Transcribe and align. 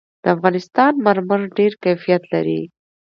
د 0.23 0.25
افغانستان 0.35 0.93
مرمر 1.05 1.41
ډېر 1.57 1.73
کیفیت 1.83 2.23
لري. 2.33 2.61